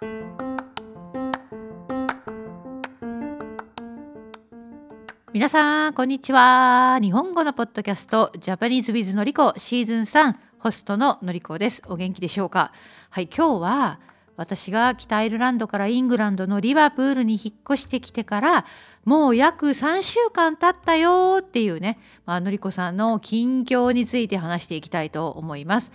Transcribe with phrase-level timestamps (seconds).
[0.00, 0.08] 皆
[5.50, 6.98] さんこんにちは。
[7.02, 11.82] 日本語のポッドキャストジャパニーズビズのりこシーズン3ホストののりこです。
[11.86, 12.72] お元気でしょうか？
[13.10, 14.00] はい今日は
[14.38, 18.64] 私が北アイルランドからイングランドのリバプールに引っ越してきてから
[19.04, 25.92] もう約3週間経ったよっていうね、まあのりこさんの近況について話していきたいと思います。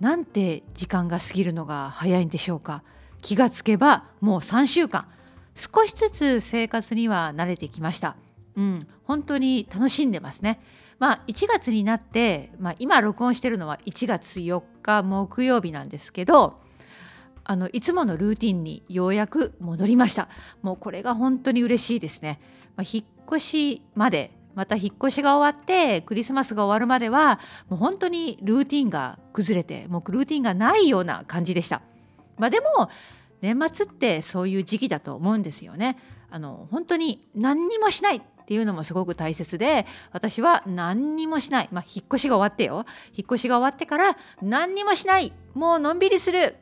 [0.00, 2.82] なんて時間が過ぎるのが早いんでしょうか？
[3.22, 5.06] 気がつけばもう3週間。
[5.54, 8.16] 少しずつ生活には慣れてきました。
[8.56, 10.60] うん、本当に楽しんでますね。
[10.98, 16.60] まあ、1月になって、まあ、今録音してるのは1月4日木曜日なんですけど
[17.44, 20.28] あのいつものルーティンにようやく戻りました。
[20.60, 22.40] もうこれが本当に嬉しいですね、
[22.76, 31.80] まあ、引っ越しまでまた引っ越しが終わってクリスマスが終わるまではもう本当にルーティンが崩れてもうルーティンがないような感じでした、
[32.38, 32.90] まあ、でも
[33.40, 35.98] 年末ってそういう時期だと思うんですよね。
[36.30, 42.84] あの本当に何にもしないっていうのもすごく大切で私は何にもしない、まあ、引っ越しが終わってよ。
[43.14, 45.32] 引っ越しが終わってから何にもしない。
[45.54, 46.56] もうのんびりする。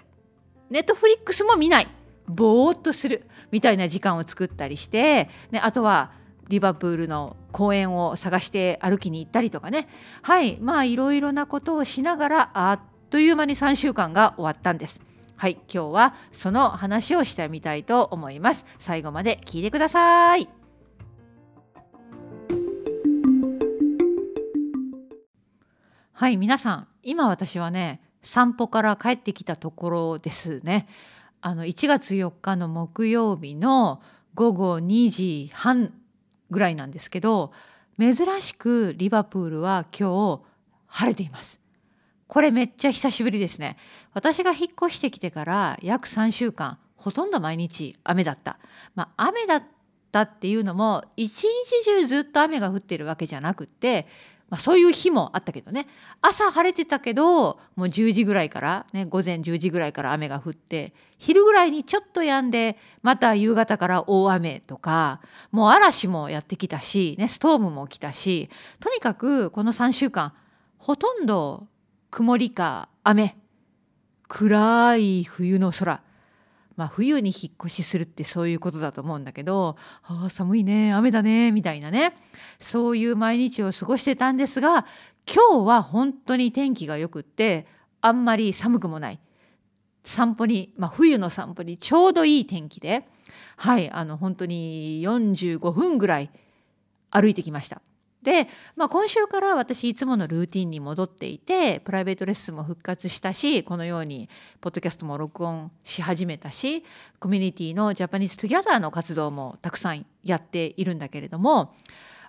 [0.71, 1.89] ネットフリックスも見ない。
[2.27, 3.27] ぼーっとする。
[3.53, 6.11] みたいな時間を作ったりして、ね、あとは
[6.49, 9.89] リバプールの公園を探して歩きに行ったりとかね。
[10.23, 10.59] はい。
[10.61, 12.81] まあいろいろなことをしながらあっ
[13.11, 15.01] という間に3週間が終わったんです。
[15.37, 18.65] はい今日はその話をしてみたいと思います。
[18.79, 20.49] 最後まで聞いてください。
[26.15, 30.89] はい皆さん今私はね散歩から帰ってきたところですね
[31.43, 34.01] あの1月4日の木曜日の
[34.35, 35.93] 午後2時半
[36.51, 37.53] ぐらいなんですけど
[38.01, 40.43] 珍しくリバプールは今日
[40.87, 41.61] 晴れています
[42.29, 43.77] これめっちゃ久しぶりですね。
[44.13, 48.59] 私が引っ越してきてから約3週間ほとんど毎日雨だった。
[48.95, 49.63] まあ雨だっ
[50.13, 54.07] たっていうのも一日中ずっと雨が降ってるわけじゃなくて
[54.49, 55.89] まあ、そういう日もあったけどね。
[56.23, 65.21] 朝晴れてたけどもう10時ぐらいから、ね、午前10時ぐらいから雨が降って昼ぐらいにちょっと止んでまた夕方から大雨とか
[65.51, 70.33] もう嵐もやってきたし、ね、ストームも来たしとにかくこの3週間
[70.79, 71.67] ほとんど
[72.17, 73.37] 曇りか雨。
[74.27, 76.01] 暗い冬の空。
[76.75, 82.17] まあ、冬に引っ越しするってそういうことだと思うんだけど「ああ寒いね雨だね」みたいなね。
[82.59, 84.87] そういう毎日を過ごしてたんですが
[85.31, 87.67] 今日は本当に天気がよくって
[88.01, 89.21] あんまり寒くもない。
[90.03, 93.07] 散歩に、まあ、冬の散歩にちょうどいい天気で
[93.59, 96.31] はいあの本当に45分ぐらい
[97.11, 97.83] 歩いてきました。
[98.27, 104.29] で、まあ、今週から私いつものルーティンに戻っていてプライベートレッスンも復活したしこのように
[104.61, 106.83] ポッドキャストも録音し始めたし
[107.21, 111.73] コミュニティの Japanese Together の活動もたくさんやっているんだけれども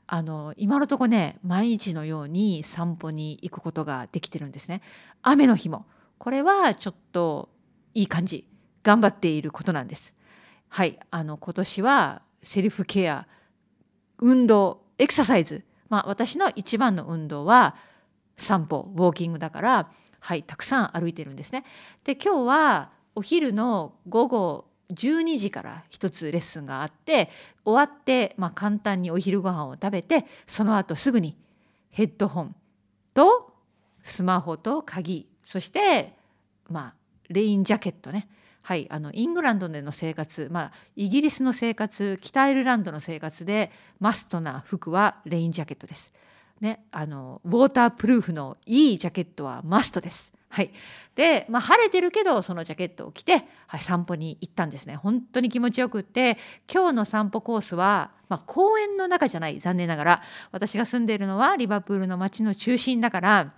[0.06, 4.84] あの今のとこね毎日のように散歩に行くことができてるんですね。
[5.24, 5.88] 雨の日も
[6.20, 7.50] これはちょっと
[7.96, 8.48] いい感じ
[8.84, 10.14] 頑張っていることなんです。
[10.70, 13.28] はいあの今年はセルフケア
[14.20, 17.76] 運動エクササイズまあ、私の一番の運動は
[18.38, 19.90] 散歩ウォーキングだから
[20.20, 21.64] はいたくさん歩いてるんですね。
[22.04, 27.30] で今日はお昼の午後12時から一つレッスンがあって
[27.66, 31.36] 終わって、まあ、簡単にお昼ご飯を食べてその後すぐに
[31.90, 32.56] ヘッドホン
[33.14, 33.54] と
[34.04, 36.14] スマホと鍵そして
[36.70, 36.94] まあ
[37.30, 38.30] レインジャケットね
[38.68, 46.14] はい、あのイングランドでの生活、まあ、イギリスの生活北アイルランドの生活でマストな服はレインジャケットです。
[46.60, 50.34] ね、あのウォータープルーフのいいジャケットはマストです。
[50.50, 50.72] はい、
[51.16, 56.38] で、まあ、晴れてるけどそのジャケットを着て、はい、散歩に行ったんですね本当に気持ちよくって
[56.70, 63.54] 今日の散歩コースは、まあ、公園の中じゃない残念ながら私が住んでいるのはリバプールの街の中心だから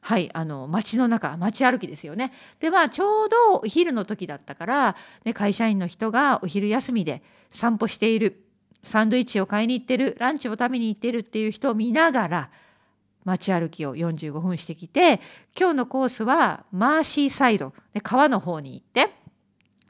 [0.00, 2.32] はいあの街の中街歩きですよね。
[2.60, 8.44] でまあちょうどお昼の時だったから、ね、会社員の人がお昼休みで散歩している
[8.84, 12.50] サンドイッチを買いに行ってるランチを食べに行ってるっていう人を見ながら
[13.24, 15.20] 街歩きを45分してきて
[15.58, 19.12] 今日のコースはマーシーサイド、ね、川の方に行って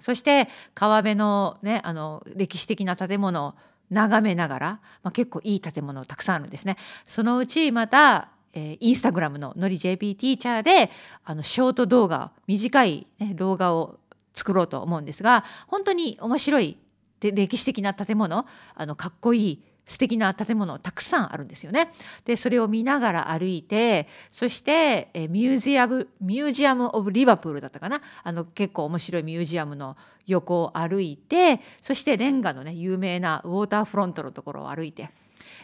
[0.00, 3.54] そして川辺の,、ね、あの歴史的な建物を
[3.90, 4.68] 眺めながら、
[5.02, 6.76] まあ、結構いい建物たくさんあるんですね。
[7.06, 10.90] そのうちまたえー、インスタグラムののり JP ティーチャーで
[11.24, 14.00] あのショート動画短い、ね、動画を
[14.34, 16.78] 作ろうと思うんですが本当に面白い
[17.20, 21.92] で歴史的な建物あのかっこいい素敵な建物たくさんあるんですよね。
[22.24, 28.00] でそれを見ながら歩いてそしてえミュージアムミュージアム・オブ・リバプールだったかな？
[28.24, 35.10] あの結構面白いミュージアムの横を歩いてそしてレンガのね有名なウォーターフロントのところを歩いて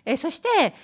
[0.04, 0.74] えそして、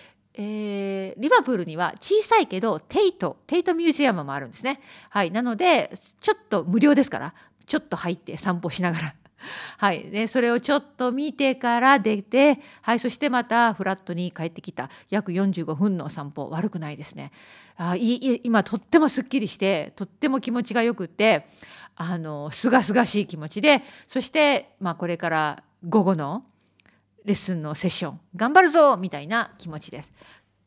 [0.40, 4.80] えー、リバプールには小さいけどテイトテイトミュージアムもあるんですね。
[5.10, 7.34] はい、なのでちょっと無料ですから
[7.66, 9.14] ちょっと入って散歩しながら
[9.78, 17.32] はい、でそれをちょっと見てから出て、はい、そしてまたフラットに帰ってきた約45分の散歩悪くないですね。
[17.76, 21.46] あいい今とってもすっきりしてとっても気持ちがよくて
[21.96, 26.44] あのすがすがしい気持ちでそして、まあ、これから午後の
[27.28, 30.12] レッスンのセッション頑張るぞみたいな気持ちです。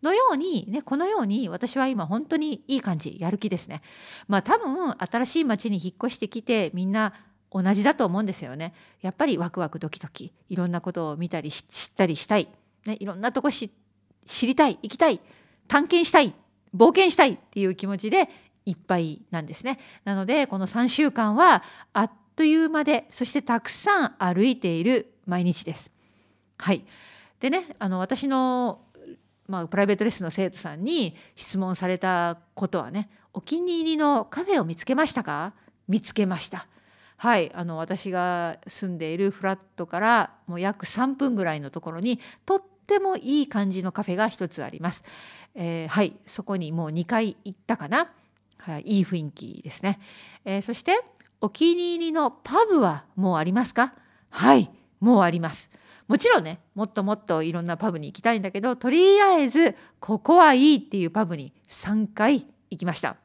[0.04, 3.82] のように、ね、このように私は今本当にいい感じやる気ですね。
[4.28, 7.14] まあ多分新しい町に引っ越してきてみんな
[7.52, 8.74] 同じだと思うんですよね。
[9.02, 12.48] やっぱりワクワクドキドキいろんなことを見たり知ったりしたい、
[12.86, 13.72] ね、いろんなとこ知
[14.44, 15.20] りたい行きたい
[15.68, 16.34] 探検したい
[16.76, 18.30] 冒険したいっていう気持ちで
[18.66, 19.80] いっぱいなんですね。
[20.06, 21.64] なのでこの3週間は
[21.94, 25.92] あっという間でそしてたくさん歩いている毎日です。
[26.62, 26.86] はい、
[27.40, 28.82] でねあの私の、
[29.48, 35.54] まあ、プライベートレッスンの生徒さんに質問されたことはね「お気に入りのカフェを見つけましたか?」
[35.90, 36.68] 見つけました。
[37.18, 45.04] はいあの私が住んでいるフラットからもう約3分ぐらいのところにとってもいい感じのカフェが一つあります。
[45.56, 48.12] えー、はいそこにもう2回行ったかな、
[48.58, 50.00] はい、いい雰囲気ですね。
[50.46, 51.04] えー、そして
[51.42, 53.94] お気に入りのパブはもうありますか？
[54.30, 54.70] はい
[55.00, 55.72] もうあります。
[56.12, 63.16] もちろんねもっともっといろんなパブに行きたいんだけどとりあえずここはいいっていうパブに3回行きました。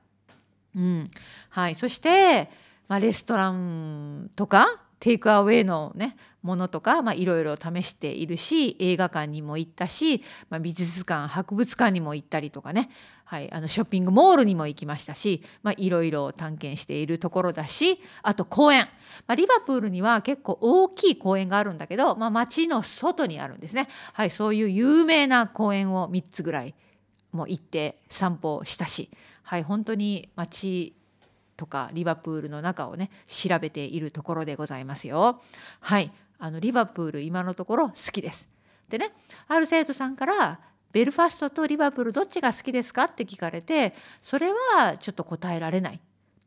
[0.77, 1.11] うん
[1.49, 2.49] はい、そして
[2.87, 4.69] まあ、レストランとか
[5.01, 12.89] テイクアウェイのねものとかいろいろ試しているし映画館にも行ったし、まあ、美術館博物館にも行ったりとかね、
[13.29, 15.43] はい、あのショッピングモールにも行きましたし
[15.79, 18.89] いろいろ探検しているところだしあと公園、
[19.27, 26.75] まあ、リバプールには結構大きい公園があるんだけど、まあ、街の外にあるんですね、はい、そういう有名な公園を3つぐらい
[27.33, 29.11] も行って散歩したし、
[29.43, 30.95] はい、本当に街
[31.57, 35.41] とかリバプールの中をね調べているところでございますよ。
[35.81, 38.49] はいあのリバプール今のところ好きです。
[38.89, 39.13] でね
[39.49, 40.61] ある生徒さんから
[40.97, 43.05] ベルファストとリバプールどっちが好きですか？
[43.05, 46.01] って聞かれてそれはちょっと答えられない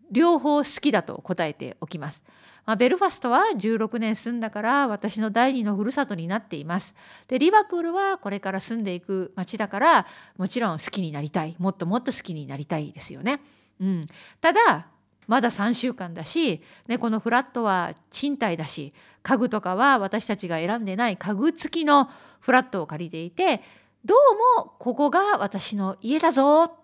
[0.10, 2.24] 両方好きだと答えておきます。
[2.66, 6.96] まあ、ベルファストは16年住んだから私の第二のふるさとになっています。
[7.28, 13.42] でリバプールはこれから住んでいく町だからもちろん好きになりたいもっともっと好きになりたいですよね。
[13.80, 14.08] うん、
[14.42, 14.88] ただ
[15.28, 22.10] まだ3週間だし、ね、このフラットは賃貸だし家具とかは私たちが選んでない家具付きの
[22.40, 23.62] フラットを借りていて
[24.06, 24.18] どう
[24.58, 26.78] もここが私の家だぞ、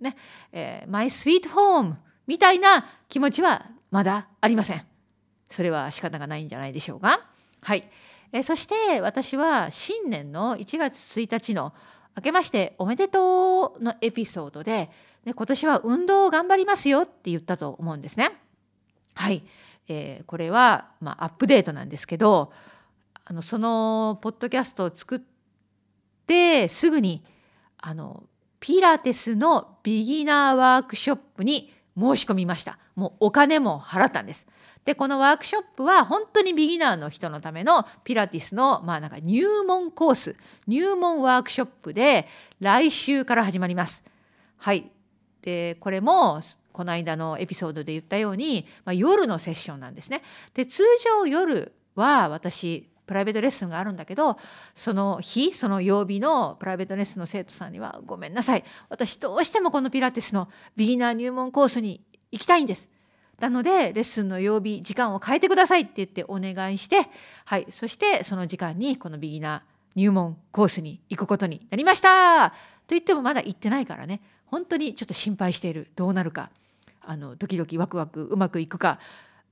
[0.00, 0.16] ね
[0.52, 4.84] えー、マイスイートホームみたいな気持ちはまだありません。
[5.48, 7.24] それは仕方がないんじゃないでしょうか。
[7.60, 7.88] はい、
[8.32, 11.72] えー、そして私は新年の1月1日の
[12.16, 14.90] 明けましておめでとうのエピソードで
[15.24, 18.32] で今年は運動を頑張りますよって言ったと思うんですね。
[19.14, 19.44] はい、
[19.86, 22.52] えー、これは、まあ、アップデートなんですけど
[23.24, 25.30] あのそのポッドキャストを作って
[26.68, 27.22] すぐに
[27.78, 28.24] あの
[28.60, 32.78] ピラティスのビギナーワークショップに申し込みました。
[32.94, 34.46] もうお金も払ったんです。
[34.84, 40.36] でこのワークショップは本当にビギナーの人のためのピラティスのまあなんか入門コース
[40.66, 42.26] 入門ワークショップで
[42.60, 44.02] 来週から始まります。
[44.56, 44.90] はい
[45.42, 50.22] でこれもこの間のエピソードで言ったように、まあ、夜のセッションなんですね。
[50.54, 54.38] で通常夜は私プライベートレッスンがあるんだけど
[54.76, 58.62] その日その曜日のプライベートレッスンの生徒さんには「ごめんなさい。
[58.88, 62.00] 私どうしてもこのピラティスのビギナー入門コースに
[62.30, 62.88] 行きたいんです」
[63.40, 67.08] なのでレッスンの曜日時間を変えてくださいって言ってお願いして、
[67.46, 69.60] はい、そしてその時間にこのビギナー
[69.96, 72.50] 入門コースに行くことになりました。
[72.50, 72.56] と
[72.90, 74.20] 言ってもまだ行ってないからね。
[74.46, 75.90] 本当にちょっと心配している。
[75.96, 76.50] どうなるか。
[77.00, 79.00] あのドキドキワクワクうまくいくか。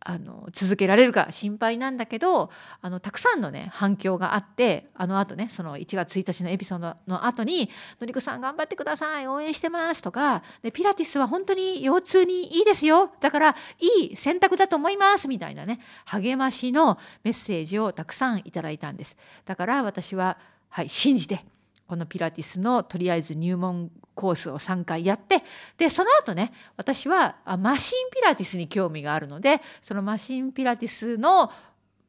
[0.00, 2.50] あの続けられるか心配なんだけど
[2.80, 7.68] あのたくさんのね反響があってあのあとねその1月1日のエピソードの後に
[8.00, 19.16] 「のりこさん頑張ってください応援してます」とかで「ピラティスは本当に腰痛にいいですよだからいい選択だと思います」みたいなね励ましのメッセージをたくさんいただいたんです。
[19.44, 20.38] だから私は、
[20.68, 21.44] はい、信じて
[21.88, 25.42] このピラティスのとりあえず入門コースを3回やって
[25.78, 31.50] でその後ね私はあマシンピラティスに興味があるのでそのマシンピラティスの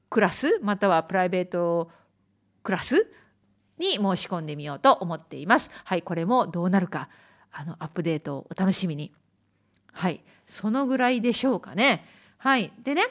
[0.09, 1.89] クラスまたはプライベート
[2.61, 3.07] クラス
[3.77, 5.69] に申し込んでみようと思っています。
[5.85, 7.07] はい、これもどうなるか
[7.51, 9.13] あのアップデートをお楽しみに。
[9.93, 12.05] はい、そのぐらいでしょうかね。
[12.37, 13.03] はい、でね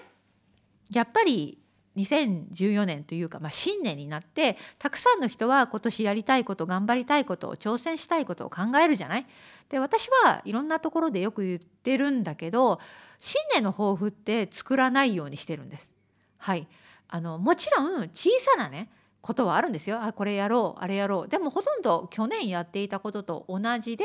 [0.90, 1.58] やっぱり
[1.98, 9.26] 2014年というか、まあ、新年になってたくさんの人は今年やりたいこと頑張りたいことを挑戦したいことを考えるじゃない？
[9.68, 12.80] で私はいろんなところでよく言ってるんだけど
[13.20, 15.90] 新年の抱負って作らないようにしてるんです。
[16.38, 16.66] はい。
[17.08, 18.90] あのもちろん小さなね
[19.20, 20.02] ことはあるんですよ。
[20.02, 21.28] あこれやろうあれやろう。
[21.28, 24.04] でもほとんど去年やっていたことと同じで、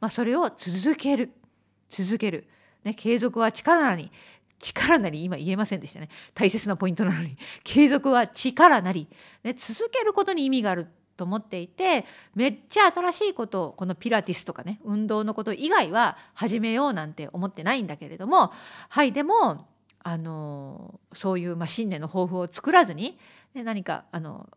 [0.00, 1.30] まあ、それを続ける。
[1.90, 2.48] 続ける、
[2.82, 4.10] ね、継続は力なり
[4.64, 6.08] 力なり今言えませんでしたね。
[6.32, 7.36] 大切なポイントなのに。
[7.64, 9.08] 継続は力なり、
[9.42, 18.52] ね、続けることに意味があると思っていてめっちゃ新しいことをこのピラティスとかね運動のこと以外は始めようなんて思ってないんだけれども
[18.88, 19.68] はいでも
[20.02, 23.16] あのそういう、まあ、信念の抱負を作らずに、
[23.54, 24.48] ね、何かあの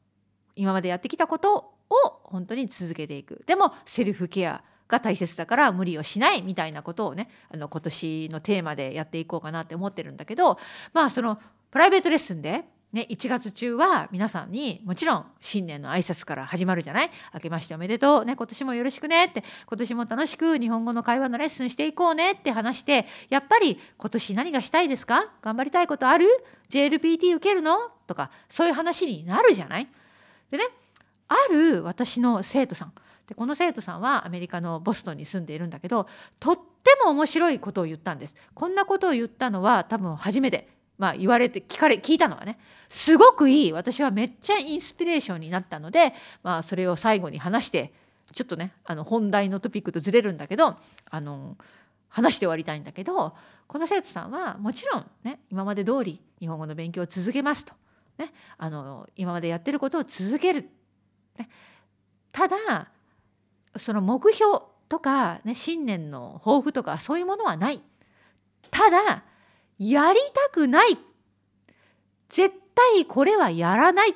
[0.56, 3.44] 今までやってきたことを本当に続けていく。
[3.46, 10.58] でもセルフケアが大切だから無理をしないみたいなことをねあの今年のテーマでやっていこうかなって思ってるんだけど
[10.94, 11.40] まあその
[11.72, 12.64] プライベートレッスンで
[12.94, 17.12] ね、1月中は皆さんにもちろん新年の挨拶から始まるじゃない？
[17.34, 25.34] 明けましておめでとう、ね、今年もよろしくねって今年も楽しく日本語の会話のレッスンしていこうねって話してやっぱり今年何がしたいですか？
[25.42, 26.28] 頑張りたいことある
[26.70, 27.90] ?JLPT 受けるの？
[28.08, 29.88] とかそういう話になるじゃない？
[30.50, 30.64] でね
[31.28, 32.94] ある私の生徒さん
[33.28, 36.08] でこの生徒さんはアメリカのボストンに住んでいるんだけど
[36.40, 38.36] とっても面白いことを言ったんです。
[38.54, 42.58] こんなことを言ったのは多分初めてまあ言われて聞かれ聞いたのはね。
[42.90, 43.74] すごくいい。
[43.74, 47.94] 私はめっちゃインスピレーションになったのでまあそれを最後に話して
[48.34, 50.76] ちょっとねあの本題のトピックとずれるんだけど
[51.10, 51.58] あの
[52.10, 53.36] 話して終わりたいんだけど
[53.68, 57.74] この生徒さんはもちろんね今まで通り日本語の勉強を続けますと、
[58.18, 60.70] ね、あの今までやってることを続ける、
[61.38, 61.50] ね、
[62.32, 62.58] ただ
[63.76, 64.60] その目標
[64.90, 67.82] とか、ね、信念の抱負とかそういうものはない。
[68.72, 69.24] ただ
[69.80, 70.98] やりたくない
[72.30, 74.14] 絶対これはやらないっ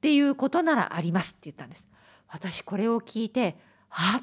[0.00, 1.84] ていうことならありますって言ったんです。
[2.28, 3.56] 私これを聞いて
[3.90, 4.20] あ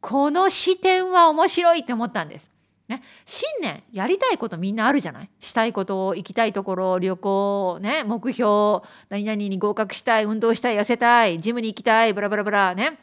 [0.00, 2.50] この視点は面白いって思ったんです。
[2.88, 12.98] ね、新年やりたいことみんなあるじゃないしたいこと行きたいところ旅行ね目標何々に合格したい運動したい痩せたいジムに行きたいブラブラブラね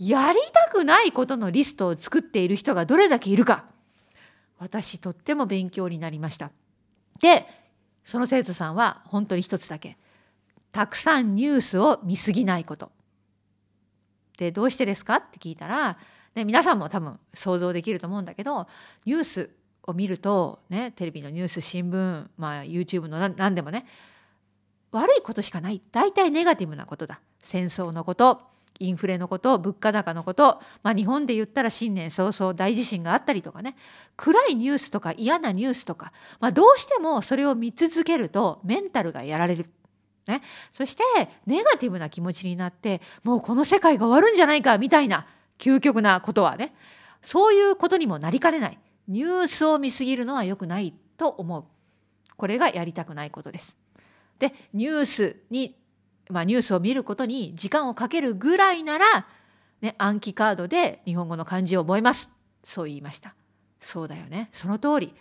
[0.00, 3.66] やりたくないことのリストを作っている人がどれだけいるか。
[4.58, 6.50] 私とっても勉強になりました。
[7.20, 7.46] で
[8.02, 9.98] その生徒さんは本当に一つだけ。
[10.72, 12.90] たくさんニュースを見すぎないこと。
[14.38, 15.16] でどうしてですか？
[15.16, 15.98] って聞いたら、
[16.34, 18.68] ね、皆さんも多分想像できると思うんだけど
[19.04, 19.50] ニュース
[19.82, 23.86] を見ると、ね、テレビのニュース新聞、まあ、YouTube の何でもね
[24.92, 25.82] 悪いことしかない。
[25.92, 27.20] 大体ネガティブなことだ。
[27.42, 28.40] 戦争のこと。
[28.80, 33.76] インフレのこと物価高のこと、まあ、日本で言ったら新年早々大地震があったりとかね。
[34.16, 39.66] 暗いニュースとか嫌なニュースとか、まあ、どうしてもそれを見続けるとメンタルがやられる。
[40.26, 41.02] ね、そして
[41.46, 45.26] ネガティブな気持ちになってもうこの世界が終わるんじゃないかみたいな
[45.58, 46.74] 究極なことはね。
[47.22, 48.78] そういうことにもなりかねない。
[49.08, 51.64] ニュースを見すぎるのは良くないと思う。
[52.36, 53.76] これがやりたくないことです。
[54.38, 55.76] でニュースに
[56.30, 59.26] まあ、ニュースを見ることに時間をかけるぐらいなら、
[59.80, 62.30] ね、暗記カードで日本語の漢字を覚えます。
[62.64, 63.34] そう言いました。
[63.80, 64.48] そうだよね。
[64.52, 65.14] その通り。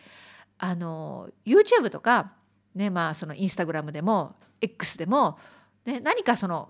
[0.58, 2.34] あの YouTube とか、
[2.76, 5.38] ねまあ、そのインスタグラムでも X でも、
[5.86, 6.70] ね、何かその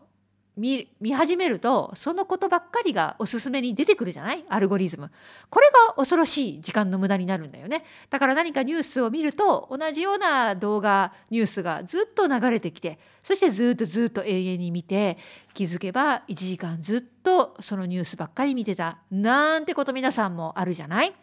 [0.57, 4.43] 見見始めるとそのことばっかりがおすすめに出てくるじゃない？
[4.49, 5.09] アルゴリズム。
[5.49, 7.85] これが恐ろしい時間の無駄になるんだよね。
[8.09, 15.17] だから何かニュースを見ると同じような動画ニュースがずっと流れてきてそしてずっとずっと永遠に見て
[15.53, 21.13] 気づけば1時間ずっとそのニュースばっかり見てたなんてこと皆さんもあるじゃない？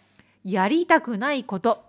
[0.45, 1.85] やりたくないこと。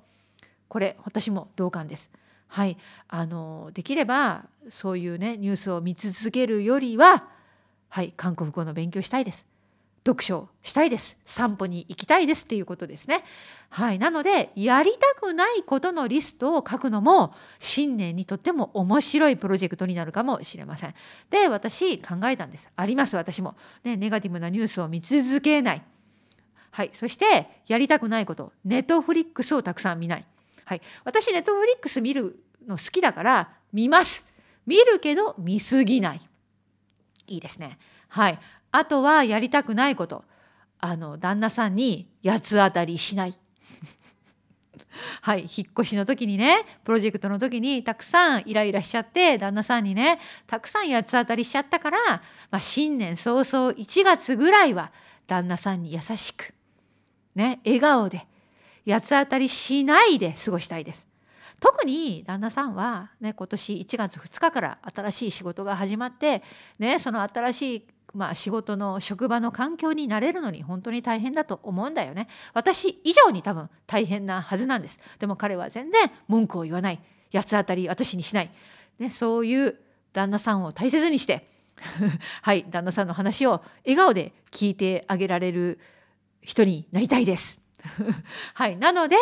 [0.68, 2.12] これ私も同感です。
[2.48, 2.78] はい、
[3.08, 7.26] あのできればそういうねニュースを見続けるよりは
[7.90, 9.46] はい韓国語の勉強したいです。
[10.08, 11.18] 読書したいです。
[11.26, 12.46] 散歩に行きたいです。
[12.46, 13.26] っていうことですね。
[13.70, 14.00] はい。
[14.00, 20.94] なのでやりたくないことのリストを書くのも新年にとっても面白いプロジェクトになるかもしれません。
[21.30, 22.70] で私考えたんです。
[22.78, 23.56] あります私も。
[23.84, 25.84] ねネガティブなニュースを見続けない。
[26.72, 26.92] はい。
[26.94, 28.54] そしてやりたくないこと。
[28.64, 30.26] ネットフリックスをたくさん見ない。
[30.68, 34.24] はい私ネットフリックス見るの好きだから見ます
[34.66, 36.22] 見るけど見すぎない
[37.28, 37.78] いいですね。
[38.08, 38.40] はい。
[38.72, 40.24] あとはやりたくないこと。
[40.80, 43.38] あの旦那さんに八つ当たりしない。
[45.22, 54.92] はい引っ越しの時にねプロジェクトの時にたくさんイライラしちゃって旦那さんにねたくさん八つ当たりしちゃったから、まあ、新年早々1月ぐらいは
[55.28, 56.54] 旦那さんに優しく
[57.36, 58.26] ね笑顔で
[58.88, 61.06] 八つ当たりしないで過ごしたいです。
[61.60, 66.44] 特に旦那さんは、ね、今年1月2日から新しい仕事が始まって、
[66.80, 72.28] ね、その新しいまあ、仕事の職場の環境になれるのに本当に大変だと思うんだよね。
[72.54, 74.98] 私以上に多分大変なはずなんです。
[75.20, 77.00] でも彼は全然文句を言わない。
[77.34, 78.52] 八つ当たり私にしない。
[78.98, 79.78] ね、そういう
[80.14, 81.48] 旦那さんを大切にして
[82.42, 85.80] はい旦那さんの話を笑顔で聞いてあげられる
[86.42, 87.67] 人になりたいです。
[88.54, 89.18] はいなので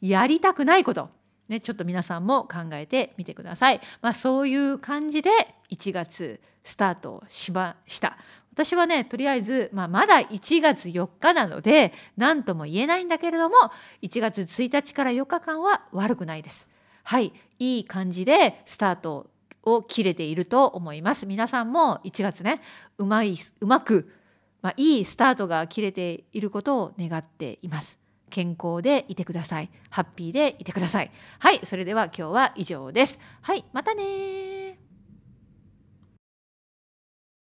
[0.00, 1.10] やりたくないこと
[1.48, 3.80] ね、ちょっと皆さんも考えてみてください。
[4.00, 5.30] まあ、そういう感じで
[5.70, 8.16] 1月スタートしました。
[8.52, 13.56] 私はねとりあえず、まあ、まだ1月4日なので何とも言えないんだけれども
[14.02, 16.68] 1月1日から4日間は悪くないです。
[17.02, 19.28] はいいい感じでスタート
[19.64, 21.26] を切れていると思います。
[21.26, 22.62] 皆さんも1月ね
[22.96, 24.10] うまいうまく、
[24.62, 28.03] まあ、いいスタートが切れていることを願っています。
[28.34, 29.70] 健康でいてください。
[29.90, 31.12] ハッピーでいてください。
[31.38, 33.20] はい、それでは今日は以上です。
[33.42, 34.83] はい、またね